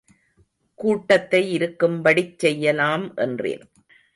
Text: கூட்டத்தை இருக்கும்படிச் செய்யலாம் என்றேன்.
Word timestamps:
கூட்டத்தை 0.79 1.41
இருக்கும்படிச் 1.57 2.35
செய்யலாம் 2.37 3.05
என்றேன். 3.15 3.63